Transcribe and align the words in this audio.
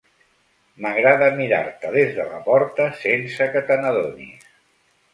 M'agrada 0.85 1.27
mirar-te 1.41 1.93
des 1.97 2.11
de 2.17 2.27
la 2.33 2.41
porta 2.49 2.91
sense 3.05 3.51
que 3.55 3.67
te 3.71 3.81
n'adonis. 3.85 4.53